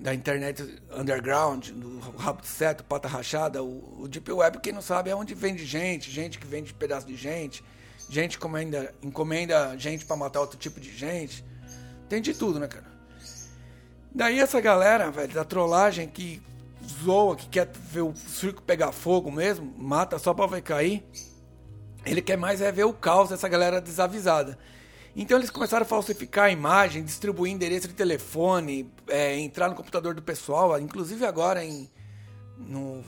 da 0.00 0.14
internet 0.14 0.62
underground, 0.96 1.68
do 1.70 1.98
rabo 2.16 2.42
de 2.42 2.48
seto, 2.48 2.82
pata 2.84 3.06
rachada, 3.06 3.62
o, 3.62 4.02
o, 4.02 4.08
Deep 4.08 4.30
Web, 4.30 4.58
quem 4.60 4.72
não 4.72 4.82
sabe, 4.82 5.10
é 5.10 5.14
onde 5.14 5.34
vende 5.34 5.64
gente, 5.64 6.10
gente 6.10 6.38
que 6.38 6.46
vende 6.46 6.74
pedaço 6.74 7.06
de 7.06 7.16
gente, 7.16 7.62
gente 8.08 8.36
que 8.38 8.44
encomenda, 8.44 8.94
encomenda 9.02 9.76
gente 9.78 10.04
para 10.04 10.16
matar 10.16 10.40
outro 10.40 10.58
tipo 10.58 10.80
de 10.80 10.92
gente. 10.96 11.44
Tem 12.08 12.20
de 12.20 12.34
tudo, 12.34 12.58
né, 12.58 12.66
cara? 12.66 12.90
Daí 14.14 14.38
essa 14.38 14.60
galera, 14.60 15.10
velho, 15.10 15.32
da 15.32 15.44
trollagem 15.44 16.08
que 16.08 16.42
zoa, 17.02 17.36
que 17.36 17.48
quer 17.48 17.70
ver 17.72 18.02
o 18.02 18.14
circo 18.14 18.60
pegar 18.62 18.92
fogo 18.92 19.30
mesmo, 19.30 19.72
mata 19.78 20.18
só 20.18 20.34
pra 20.34 20.46
ver 20.46 20.62
cair. 20.62 21.04
Ele 22.04 22.20
quer 22.20 22.36
mais 22.36 22.60
é 22.60 22.72
ver 22.72 22.84
o 22.84 22.92
caos 22.92 23.30
dessa 23.30 23.48
galera 23.48 23.80
desavisada. 23.80 24.58
Então 25.14 25.36
eles 25.36 25.50
começaram 25.50 25.84
a 25.84 25.88
falsificar 25.88 26.46
a 26.46 26.50
imagem, 26.50 27.04
distribuir 27.04 27.52
endereço 27.52 27.86
de 27.86 27.94
telefone, 27.94 28.90
é, 29.08 29.36
entrar 29.38 29.68
no 29.68 29.74
computador 29.74 30.14
do 30.14 30.22
pessoal. 30.22 30.78
Inclusive 30.80 31.26
agora, 31.26 31.62
em, 31.62 31.90
no 32.56 33.04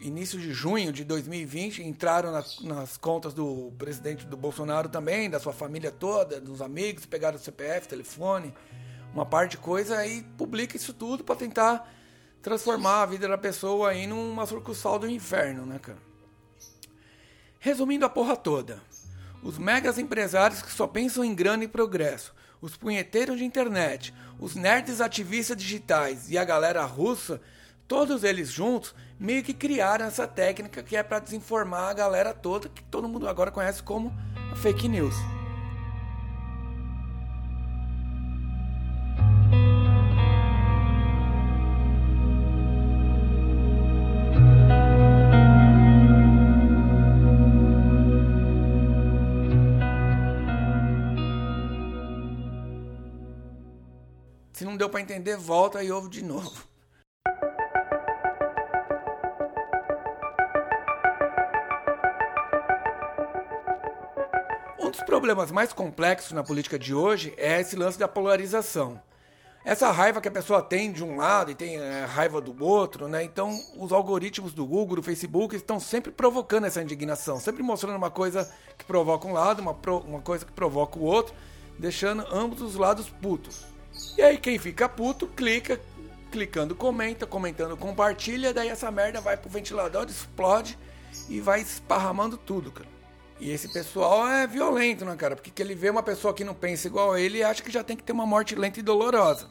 início 0.00 0.38
de 0.38 0.52
junho 0.52 0.92
de 0.92 1.02
2020, 1.02 1.82
entraram 1.82 2.30
na, 2.30 2.44
nas 2.62 2.98
contas 2.98 3.32
do 3.32 3.72
presidente 3.78 4.26
do 4.26 4.36
Bolsonaro 4.36 4.90
também, 4.90 5.30
da 5.30 5.40
sua 5.40 5.52
família 5.52 5.90
toda, 5.90 6.38
dos 6.40 6.60
amigos, 6.60 7.06
pegaram 7.06 7.36
o 7.36 7.40
CPF, 7.40 7.88
telefone, 7.88 8.52
uma 9.14 9.24
parte 9.24 9.52
de 9.52 9.58
coisa, 9.58 10.06
e 10.06 10.22
publica 10.22 10.76
isso 10.76 10.92
tudo 10.92 11.24
para 11.24 11.36
tentar 11.36 11.90
transformar 12.42 13.02
a 13.02 13.06
vida 13.06 13.26
da 13.26 13.38
pessoa 13.38 13.90
aí 13.90 14.06
numa 14.06 14.44
sucursal 14.44 14.98
do 14.98 15.08
inferno, 15.08 15.64
né, 15.64 15.78
cara? 15.78 15.98
Resumindo 17.58 18.04
a 18.04 18.10
porra 18.10 18.36
toda. 18.36 18.80
Os 19.46 19.58
megas 19.58 19.96
empresários 19.96 20.60
que 20.60 20.72
só 20.72 20.88
pensam 20.88 21.22
em 21.22 21.32
grana 21.32 21.62
e 21.62 21.68
progresso, 21.68 22.34
os 22.60 22.76
punheteiros 22.76 23.38
de 23.38 23.44
internet, 23.44 24.12
os 24.40 24.56
nerds 24.56 25.00
ativistas 25.00 25.56
digitais 25.56 26.28
e 26.28 26.36
a 26.36 26.44
galera 26.44 26.84
russa, 26.84 27.40
todos 27.86 28.24
eles 28.24 28.50
juntos 28.50 28.92
meio 29.20 29.44
que 29.44 29.54
criaram 29.54 30.04
essa 30.04 30.26
técnica 30.26 30.82
que 30.82 30.96
é 30.96 31.02
para 31.04 31.20
desinformar 31.20 31.90
a 31.90 31.94
galera 31.94 32.34
toda 32.34 32.68
que 32.68 32.82
todo 32.82 33.08
mundo 33.08 33.28
agora 33.28 33.52
conhece 33.52 33.84
como 33.84 34.12
fake 34.56 34.88
news. 34.88 35.14
Para 54.96 55.02
entender, 55.02 55.36
volta 55.36 55.82
e 55.82 55.92
ouve 55.92 56.08
de 56.08 56.24
novo. 56.24 56.64
Um 64.80 64.90
dos 64.90 65.02
problemas 65.02 65.50
mais 65.50 65.70
complexos 65.74 66.32
na 66.32 66.42
política 66.42 66.78
de 66.78 66.94
hoje 66.94 67.34
é 67.36 67.60
esse 67.60 67.76
lance 67.76 67.98
da 67.98 68.08
polarização. 68.08 68.98
Essa 69.62 69.90
raiva 69.90 70.18
que 70.22 70.28
a 70.28 70.30
pessoa 70.30 70.62
tem 70.62 70.90
de 70.90 71.04
um 71.04 71.16
lado 71.16 71.50
e 71.50 71.54
tem 71.54 71.76
é, 71.76 72.06
raiva 72.06 72.40
do 72.40 72.64
outro, 72.64 73.06
né? 73.06 73.22
Então, 73.22 73.60
os 73.76 73.92
algoritmos 73.92 74.54
do 74.54 74.64
Google, 74.64 74.96
do 74.96 75.02
Facebook 75.02 75.54
estão 75.54 75.78
sempre 75.78 76.10
provocando 76.10 76.64
essa 76.64 76.80
indignação, 76.80 77.38
sempre 77.38 77.62
mostrando 77.62 77.96
uma 77.96 78.10
coisa 78.10 78.50
que 78.78 78.84
provoca 78.86 79.28
um 79.28 79.34
lado, 79.34 79.60
uma, 79.60 79.74
pro, 79.74 79.98
uma 79.98 80.22
coisa 80.22 80.46
que 80.46 80.52
provoca 80.52 80.98
o 80.98 81.02
outro, 81.02 81.34
deixando 81.78 82.24
ambos 82.32 82.62
os 82.62 82.76
lados 82.76 83.10
putos. 83.10 83.75
E 84.16 84.22
aí 84.22 84.38
quem 84.38 84.58
fica 84.58 84.88
puto, 84.88 85.26
clica, 85.26 85.80
clicando 86.30 86.74
comenta, 86.74 87.26
comentando 87.26 87.76
compartilha, 87.76 88.52
daí 88.52 88.68
essa 88.68 88.90
merda 88.90 89.20
vai 89.20 89.36
pro 89.36 89.50
ventilador, 89.50 90.06
explode 90.06 90.78
e 91.28 91.40
vai 91.40 91.60
esparramando 91.60 92.36
tudo, 92.36 92.70
cara. 92.70 92.88
E 93.38 93.50
esse 93.50 93.68
pessoal 93.68 94.26
é 94.26 94.46
violento, 94.46 95.04
né, 95.04 95.14
cara? 95.16 95.36
Porque 95.36 95.62
ele 95.62 95.74
vê 95.74 95.90
uma 95.90 96.02
pessoa 96.02 96.32
que 96.32 96.44
não 96.44 96.54
pensa 96.54 96.86
igual 96.88 97.12
a 97.12 97.20
ele 97.20 97.38
e 97.38 97.42
acha 97.42 97.62
que 97.62 97.70
já 97.70 97.84
tem 97.84 97.96
que 97.96 98.02
ter 98.02 98.12
uma 98.12 98.26
morte 98.26 98.54
lenta 98.54 98.80
e 98.80 98.82
dolorosa. 98.82 99.48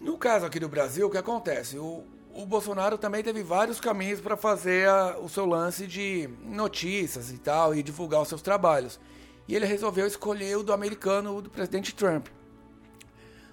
No 0.00 0.16
caso 0.16 0.46
aqui 0.46 0.58
do 0.58 0.68
Brasil, 0.68 1.06
o 1.06 1.10
que 1.10 1.18
acontece? 1.18 1.78
O, 1.78 2.04
o 2.32 2.46
Bolsonaro 2.46 2.96
também 2.96 3.22
teve 3.22 3.42
vários 3.42 3.80
caminhos 3.80 4.20
para 4.20 4.36
fazer 4.36 4.88
a, 4.88 5.18
o 5.18 5.28
seu 5.28 5.44
lance 5.44 5.86
de 5.86 6.28
notícias 6.42 7.30
e 7.30 7.36
tal, 7.36 7.74
e 7.74 7.82
divulgar 7.82 8.22
os 8.22 8.28
seus 8.28 8.40
trabalhos. 8.40 8.98
E 9.46 9.54
ele 9.54 9.66
resolveu 9.66 10.06
escolher 10.06 10.56
o 10.56 10.62
do 10.62 10.72
americano, 10.72 11.36
o 11.36 11.42
do 11.42 11.50
presidente 11.50 11.94
Trump 11.94 12.28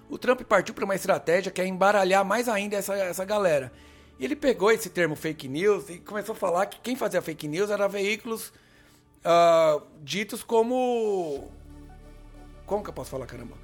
o 0.08 0.18
Trump 0.18 0.42
partiu 0.42 0.74
para 0.74 0.84
uma 0.84 0.94
estratégia 0.94 1.50
que 1.50 1.60
é 1.60 1.66
embaralhar 1.66 2.24
mais 2.24 2.48
ainda 2.48 2.76
essa, 2.76 2.94
essa 2.94 3.24
galera. 3.24 3.72
E 4.18 4.24
ele 4.24 4.36
pegou 4.36 4.70
esse 4.70 4.88
termo 4.88 5.14
fake 5.14 5.48
news 5.48 5.90
e 5.90 5.98
começou 5.98 6.34
a 6.34 6.36
falar 6.36 6.66
que 6.66 6.80
quem 6.80 6.96
fazia 6.96 7.20
fake 7.20 7.46
news 7.48 7.70
era 7.70 7.86
veículos 7.86 8.52
uh, 9.24 9.82
ditos 10.02 10.42
como. 10.42 11.50
Como 12.64 12.82
que 12.82 12.90
eu 12.90 12.94
posso 12.94 13.10
falar, 13.10 13.26
caramba? 13.26 13.56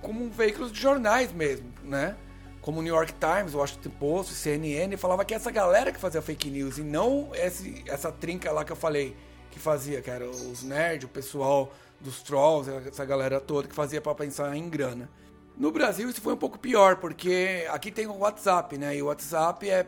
Como 0.00 0.30
veículos 0.30 0.72
de 0.72 0.80
jornais 0.80 1.32
mesmo, 1.32 1.70
né? 1.84 2.16
Como 2.60 2.80
o 2.80 2.82
New 2.82 2.94
York 2.94 3.14
Times, 3.14 3.54
Washington 3.54 3.90
Post, 3.90 4.34
CNN, 4.34 4.96
falava 4.96 5.24
que 5.24 5.34
essa 5.34 5.50
galera 5.50 5.92
que 5.92 6.00
fazia 6.00 6.20
fake 6.20 6.50
news 6.50 6.78
e 6.78 6.82
não 6.82 7.30
esse, 7.34 7.84
essa 7.86 8.10
trinca 8.10 8.50
lá 8.50 8.64
que 8.64 8.72
eu 8.72 8.76
falei 8.76 9.16
que 9.58 9.62
fazia, 9.62 10.00
que 10.00 10.08
era 10.08 10.28
os 10.30 10.62
nerds, 10.62 11.04
o 11.04 11.08
pessoal 11.08 11.72
dos 12.00 12.22
trolls, 12.22 12.70
essa 12.86 13.04
galera 13.04 13.40
toda 13.40 13.66
que 13.66 13.74
fazia 13.74 14.00
para 14.00 14.14
pensar 14.14 14.56
em 14.56 14.68
grana. 14.68 15.10
No 15.56 15.72
Brasil 15.72 16.08
isso 16.08 16.20
foi 16.20 16.34
um 16.34 16.36
pouco 16.36 16.56
pior, 16.58 16.96
porque 16.96 17.66
aqui 17.70 17.90
tem 17.90 18.06
o 18.06 18.18
WhatsApp, 18.18 18.78
né? 18.78 18.96
E 18.96 19.02
o 19.02 19.06
WhatsApp 19.06 19.68
é 19.68 19.86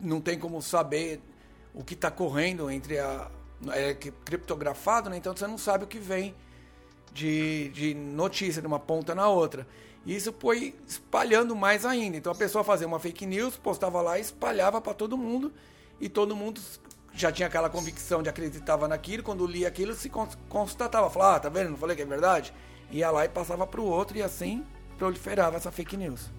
não 0.00 0.20
tem 0.20 0.38
como 0.38 0.62
saber 0.62 1.20
o 1.74 1.82
que 1.82 1.94
está 1.94 2.10
correndo 2.10 2.70
entre 2.70 2.98
a 2.98 3.28
é 3.72 3.92
criptografado, 3.92 5.10
né? 5.10 5.16
Então 5.16 5.36
você 5.36 5.48
não 5.48 5.58
sabe 5.58 5.82
o 5.82 5.86
que 5.88 5.98
vem 5.98 6.32
de, 7.12 7.70
de 7.70 7.94
notícia 7.94 8.62
de 8.62 8.68
uma 8.68 8.78
ponta 8.78 9.16
na 9.16 9.28
outra. 9.28 9.66
Isso 10.06 10.32
foi 10.38 10.76
espalhando 10.86 11.56
mais 11.56 11.84
ainda. 11.84 12.16
Então 12.16 12.30
a 12.30 12.36
pessoa 12.36 12.62
fazia 12.62 12.86
uma 12.86 13.00
fake 13.00 13.26
news, 13.26 13.56
postava 13.56 14.00
lá 14.00 14.16
espalhava 14.16 14.80
para 14.80 14.94
todo 14.94 15.18
mundo 15.18 15.52
e 16.00 16.08
todo 16.08 16.36
mundo 16.36 16.60
já 17.20 17.32
tinha 17.32 17.48
aquela 17.48 17.68
convicção 17.68 18.22
de 18.22 18.28
acreditava 18.28 18.86
naquilo, 18.86 19.22
quando 19.22 19.46
lia 19.46 19.66
aquilo 19.66 19.94
se 19.94 20.10
constatava, 20.48 21.10
falava, 21.10 21.36
ah, 21.36 21.40
tá 21.40 21.48
vendo, 21.48 21.70
não 21.70 21.76
falei 21.76 21.96
que 21.96 22.02
é 22.02 22.06
verdade? 22.06 22.52
Ia 22.90 23.10
lá 23.10 23.24
e 23.24 23.28
passava 23.28 23.66
para 23.66 23.80
o 23.80 23.84
outro 23.84 24.16
e 24.16 24.22
assim 24.22 24.64
proliferava 24.96 25.56
essa 25.56 25.70
fake 25.70 25.96
news. 25.96 26.30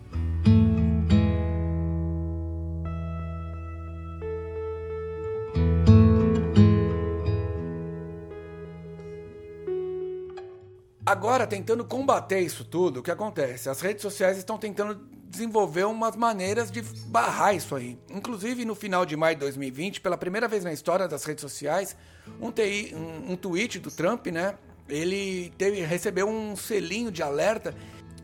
Agora, 11.06 11.48
tentando 11.48 11.84
combater 11.84 12.40
isso 12.40 12.64
tudo, 12.64 13.00
o 13.00 13.04
que 13.04 13.10
acontece? 13.10 13.68
As 13.68 13.82
redes 13.82 14.02
sociais 14.04 14.38
estão 14.38 14.60
tentando 14.60 15.19
desenvolveu 15.30 15.92
umas 15.92 16.16
maneiras 16.16 16.72
de 16.72 16.82
barrar 16.82 17.54
isso 17.54 17.76
aí. 17.76 17.98
Inclusive, 18.10 18.66
no 18.66 18.74
final 18.74 19.06
de 19.06 19.16
maio 19.16 19.36
de 19.36 19.42
2020, 19.42 20.02
pela 20.02 20.18
primeira 20.18 20.48
vez 20.48 20.64
na 20.64 20.74
história 20.74 21.08
das 21.08 21.24
redes 21.24 21.42
sociais, 21.42 21.96
um, 22.42 22.52
TI, 22.52 22.96
um, 22.96 23.34
um 23.34 23.36
tweet 23.36 23.80
do 23.80 23.92
Trump, 23.92 24.28
né? 24.28 24.56
Ele 24.88 25.54
teve, 25.56 25.82
recebeu 25.82 26.28
um 26.28 26.56
selinho 26.56 27.12
de 27.12 27.22
alerta 27.22 27.76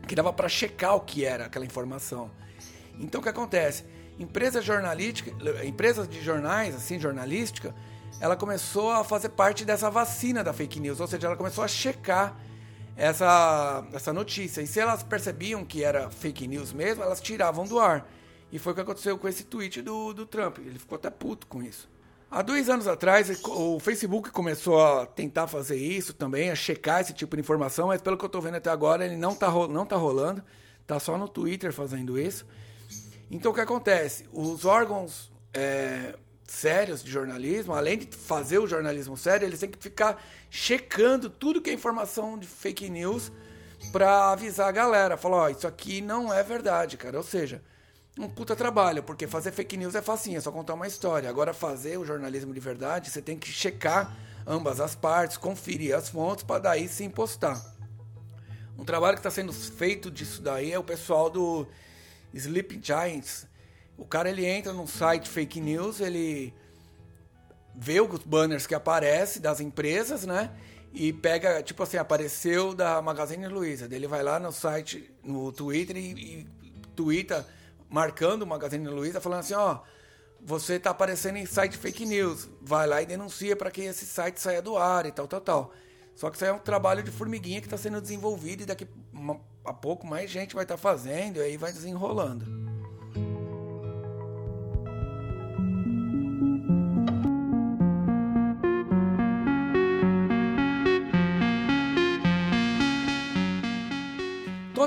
que 0.08 0.16
dava 0.16 0.32
para 0.32 0.48
checar 0.48 0.96
o 0.96 1.00
que 1.00 1.24
era 1.24 1.46
aquela 1.46 1.64
informação. 1.64 2.30
Então, 2.98 3.20
o 3.20 3.22
que 3.22 3.28
acontece? 3.28 3.84
Empresas 4.18 4.64
jornalísticas, 4.64 5.34
empresas 5.64 6.08
de 6.08 6.20
jornais, 6.22 6.74
assim, 6.74 6.98
jornalística, 6.98 7.72
ela 8.20 8.34
começou 8.34 8.90
a 8.90 9.04
fazer 9.04 9.28
parte 9.28 9.64
dessa 9.64 9.90
vacina 9.90 10.42
da 10.42 10.52
fake 10.52 10.80
news, 10.80 11.00
ou 11.00 11.06
seja, 11.06 11.28
ela 11.28 11.36
começou 11.36 11.62
a 11.62 11.68
checar 11.68 12.36
essa, 12.96 13.86
essa 13.92 14.12
notícia. 14.12 14.62
E 14.62 14.66
se 14.66 14.80
elas 14.80 15.02
percebiam 15.02 15.64
que 15.64 15.84
era 15.84 16.10
fake 16.10 16.48
news 16.48 16.72
mesmo, 16.72 17.02
elas 17.02 17.20
tiravam 17.20 17.64
do 17.64 17.78
ar. 17.78 18.10
E 18.50 18.58
foi 18.58 18.72
o 18.72 18.74
que 18.74 18.80
aconteceu 18.80 19.18
com 19.18 19.28
esse 19.28 19.44
tweet 19.44 19.82
do, 19.82 20.14
do 20.14 20.24
Trump. 20.24 20.58
Ele 20.58 20.78
ficou 20.78 20.96
até 20.96 21.10
puto 21.10 21.46
com 21.46 21.62
isso. 21.62 21.88
Há 22.30 22.42
dois 22.42 22.68
anos 22.68 22.88
atrás, 22.88 23.30
o 23.44 23.78
Facebook 23.78 24.30
começou 24.30 24.84
a 24.84 25.06
tentar 25.06 25.46
fazer 25.46 25.76
isso 25.76 26.12
também, 26.12 26.50
a 26.50 26.56
checar 26.56 27.00
esse 27.00 27.12
tipo 27.12 27.36
de 27.36 27.40
informação, 27.40 27.88
mas 27.88 28.02
pelo 28.02 28.16
que 28.16 28.24
eu 28.24 28.28
estou 28.28 28.42
vendo 28.42 28.56
até 28.56 28.68
agora, 28.68 29.04
ele 29.06 29.16
não 29.16 29.32
está 29.32 29.48
não 29.68 29.86
tá 29.86 29.94
rolando, 29.94 30.42
está 30.82 30.98
só 30.98 31.16
no 31.16 31.28
Twitter 31.28 31.72
fazendo 31.72 32.18
isso. 32.18 32.44
Então 33.30 33.52
o 33.52 33.54
que 33.54 33.60
acontece? 33.60 34.28
Os 34.32 34.64
órgãos 34.64 35.30
é, 35.54 36.16
sérios 36.46 37.02
de 37.02 37.10
jornalismo, 37.10 37.74
além 37.74 37.98
de 37.98 38.16
fazer 38.16 38.58
o 38.58 38.66
jornalismo 38.66 39.16
sério, 39.16 39.46
eles 39.46 39.60
têm 39.60 39.70
que 39.70 39.78
ficar 39.78 40.22
checando 40.50 41.28
tudo 41.28 41.60
que 41.60 41.70
é 41.70 41.72
informação 41.72 42.38
de 42.38 42.46
fake 42.46 42.88
news 42.88 43.32
para 43.92 44.30
avisar 44.30 44.68
a 44.68 44.72
galera. 44.72 45.16
Falar, 45.16 45.36
ó, 45.36 45.44
oh, 45.44 45.48
isso 45.48 45.66
aqui 45.66 46.00
não 46.00 46.32
é 46.32 46.42
verdade, 46.42 46.96
cara. 46.96 47.16
Ou 47.16 47.24
seja, 47.24 47.62
um 48.18 48.28
puta 48.28 48.54
trabalho, 48.54 49.02
porque 49.02 49.26
fazer 49.26 49.52
fake 49.52 49.76
news 49.76 49.94
é 49.94 50.02
facinho, 50.02 50.38
é 50.38 50.40
só 50.40 50.52
contar 50.52 50.74
uma 50.74 50.86
história. 50.86 51.28
Agora, 51.28 51.52
fazer 51.52 51.98
o 51.98 52.04
jornalismo 52.04 52.54
de 52.54 52.60
verdade, 52.60 53.10
você 53.10 53.20
tem 53.20 53.38
que 53.38 53.48
checar 53.48 54.16
ambas 54.46 54.80
as 54.80 54.94
partes, 54.94 55.36
conferir 55.36 55.94
as 55.94 56.08
fontes 56.08 56.44
para 56.44 56.60
daí 56.60 56.88
sim 56.88 57.10
postar. 57.10 57.60
Um 58.78 58.84
trabalho 58.84 59.16
que 59.16 59.20
está 59.20 59.30
sendo 59.30 59.52
feito 59.52 60.10
disso 60.10 60.40
daí 60.40 60.72
é 60.72 60.78
o 60.78 60.84
pessoal 60.84 61.28
do 61.28 61.66
Sleeping 62.32 62.80
Giants. 62.82 63.46
O 63.96 64.04
cara 64.04 64.28
ele 64.28 64.44
entra 64.44 64.72
num 64.72 64.86
site 64.86 65.28
fake 65.28 65.60
news, 65.60 66.00
ele 66.00 66.52
vê 67.74 68.00
os 68.00 68.22
banners 68.24 68.66
que 68.66 68.74
aparecem 68.74 69.40
das 69.40 69.60
empresas, 69.60 70.24
né? 70.24 70.50
E 70.92 71.12
pega, 71.12 71.62
tipo 71.62 71.82
assim, 71.82 71.96
apareceu 71.96 72.74
da 72.74 73.00
Magazine 73.02 73.46
Luiza. 73.48 73.88
Ele 73.90 74.06
vai 74.06 74.22
lá 74.22 74.38
no 74.38 74.50
site, 74.50 75.10
no 75.22 75.52
Twitter 75.52 75.96
e, 75.96 76.12
e 76.12 76.46
twitta 76.94 77.46
marcando 77.88 78.42
o 78.42 78.46
Magazine 78.46 78.88
Luiza, 78.88 79.20
falando 79.20 79.40
assim, 79.40 79.54
ó, 79.54 79.80
você 80.40 80.74
está 80.74 80.90
aparecendo 80.90 81.36
em 81.36 81.46
site 81.46 81.76
fake 81.76 82.06
news. 82.06 82.48
Vai 82.62 82.86
lá 82.86 83.02
e 83.02 83.06
denuncia 83.06 83.54
para 83.54 83.70
que 83.70 83.82
esse 83.82 84.06
site 84.06 84.40
saia 84.40 84.62
do 84.62 84.76
ar 84.76 85.06
e 85.06 85.12
tal, 85.12 85.26
tal, 85.28 85.40
tal. 85.40 85.72
Só 86.14 86.30
que 86.30 86.36
isso 86.36 86.44
aí 86.44 86.50
é 86.50 86.54
um 86.54 86.58
trabalho 86.58 87.02
de 87.02 87.10
formiguinha 87.10 87.60
que 87.60 87.66
está 87.66 87.76
sendo 87.76 88.00
desenvolvido 88.00 88.62
e 88.62 88.66
daqui 88.66 88.88
a 89.64 89.72
pouco 89.72 90.06
mais 90.06 90.30
gente 90.30 90.54
vai 90.54 90.64
estar 90.64 90.76
tá 90.76 90.80
fazendo 90.80 91.38
e 91.38 91.42
aí 91.42 91.56
vai 91.58 91.72
desenrolando. 91.72 92.65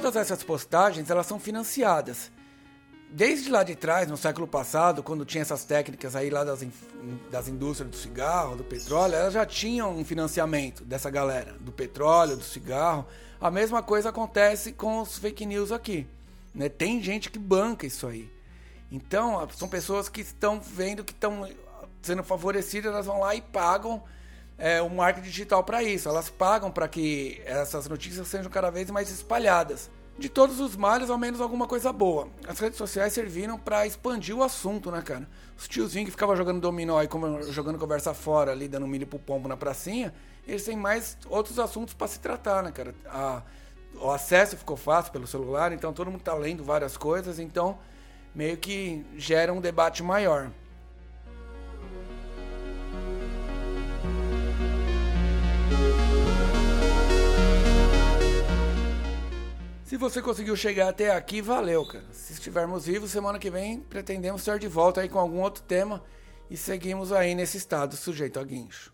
Todas 0.02 0.16
essas 0.16 0.44
postagens 0.44 1.10
elas 1.10 1.26
são 1.26 1.40
financiadas 1.40 2.32
desde 3.10 3.50
lá 3.50 3.64
de 3.64 3.76
trás, 3.76 4.08
no 4.08 4.16
século 4.16 4.48
passado, 4.48 5.02
quando 5.02 5.26
tinha 5.26 5.42
essas 5.42 5.64
técnicas 5.64 6.16
aí 6.16 6.30
lá 6.30 6.44
das, 6.44 6.64
das 7.32 7.48
indústrias 7.48 7.90
do 7.90 7.98
cigarro, 7.98 8.56
do 8.56 8.64
petróleo, 8.64 9.16
elas 9.16 9.34
já 9.34 9.46
tinham 9.46 9.98
um 9.98 10.06
financiamento 10.06 10.84
dessa 10.86 11.10
galera, 11.10 11.56
do 11.60 11.72
petróleo, 11.72 12.38
do 12.38 12.44
cigarro. 12.44 13.06
A 13.42 13.50
mesma 13.50 13.82
coisa 13.82 14.10
acontece 14.10 14.72
com 14.72 15.00
os 15.00 15.18
fake 15.18 15.46
news 15.46 15.72
aqui. 15.72 16.08
Né? 16.54 16.70
Tem 16.70 17.02
gente 17.02 17.32
que 17.32 17.40
banca 17.40 17.88
isso 17.88 18.08
aí. 18.08 18.32
Então, 18.92 19.48
são 19.56 19.68
pessoas 19.68 20.08
que 20.08 20.22
estão 20.22 20.60
vendo 20.60 21.04
que 21.04 21.14
estão 21.14 21.50
sendo 22.02 22.24
favorecidas, 22.24 22.92
elas 22.92 23.06
vão 23.06 23.20
lá 23.20 23.36
e 23.36 23.42
pagam 23.42 24.04
é, 24.60 24.82
o 24.82 24.90
marketing 24.90 25.28
digital 25.28 25.64
para 25.64 25.82
isso. 25.82 26.08
Elas 26.08 26.30
pagam 26.30 26.70
para 26.70 26.88
que 26.88 27.42
essas 27.46 27.88
notícias 27.88 28.28
sejam 28.28 28.52
cada 28.52 28.70
vez 28.70 28.92
mais 28.92 29.10
espalhadas 29.10 29.90
de 30.20 30.28
todos 30.28 30.60
os 30.60 30.76
males, 30.76 31.10
ao 31.10 31.18
menos 31.18 31.40
alguma 31.40 31.66
coisa 31.66 31.94
boa. 31.94 32.28
As 32.46 32.60
redes 32.60 32.78
sociais 32.78 33.14
serviram 33.14 33.58
para 33.58 33.88
expandir 33.88 34.36
o 34.36 34.44
assunto, 34.44 34.92
né, 34.92 35.02
cara? 35.02 35.26
Os 35.58 35.66
tiozinhos 35.66 36.08
que 36.08 36.12
ficavam 36.12 36.36
jogando 36.36 36.60
dominó 36.60 37.02
e 37.02 37.08
jogando 37.52 37.80
conversa 37.80 38.14
fora 38.14 38.52
ali, 38.52 38.68
dando 38.68 38.86
milho 38.86 39.08
pro 39.08 39.18
pombo 39.18 39.48
na 39.48 39.56
pracinha, 39.56 40.14
eles 40.46 40.66
têm 40.66 40.76
mais 40.76 41.18
outros 41.30 41.58
assuntos 41.58 41.94
para 41.94 42.08
se 42.08 42.20
tratar, 42.20 42.62
né, 42.62 42.72
cara? 42.72 42.94
A, 43.08 43.42
o 43.96 44.12
acesso 44.12 44.58
ficou 44.58 44.76
fácil 44.76 45.12
pelo 45.14 45.26
celular, 45.26 45.72
então 45.72 45.94
todo 45.94 46.12
mundo 46.12 46.22
tá 46.22 46.34
lendo 46.34 46.66
várias 46.66 46.98
coisas, 46.98 47.40
então 47.40 47.80
meio 48.36 48.58
que 48.58 49.06
gera 49.16 49.54
um 49.54 49.62
debate 49.62 50.04
maior. 50.04 50.52
Se 59.90 59.98
você 59.98 60.22
conseguiu 60.22 60.56
chegar 60.56 60.88
até 60.88 61.10
aqui, 61.10 61.42
valeu, 61.42 61.84
cara. 61.84 62.06
Se 62.12 62.34
estivermos 62.34 62.86
vivos, 62.86 63.10
semana 63.10 63.40
que 63.40 63.50
vem 63.50 63.80
pretendemos 63.80 64.42
estar 64.42 64.60
de 64.60 64.68
volta 64.68 65.02
aí 65.02 65.10
com 65.10 65.18
algum 65.18 65.42
outro 65.42 65.64
tema 65.64 66.04
e 66.48 66.56
seguimos 66.56 67.12
aí 67.12 67.34
nesse 67.34 67.58
estado 67.58 67.98
sujeito 67.98 68.40
a 68.40 68.44
guincho. 68.44 68.92